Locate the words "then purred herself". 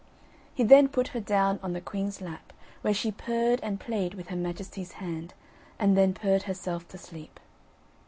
5.95-6.87